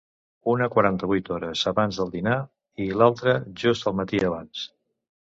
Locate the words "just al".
3.65-3.97